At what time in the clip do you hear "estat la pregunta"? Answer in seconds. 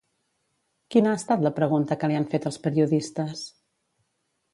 1.19-1.97